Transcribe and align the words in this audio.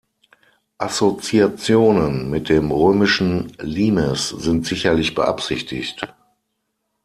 Assoziationen 0.79 2.31
mit 2.31 2.49
dem 2.49 2.71
römischen 2.71 3.51
Limes 3.59 4.29
sind 4.29 4.65
sicherlich 4.65 5.13
beabsichtigt. 5.13 6.07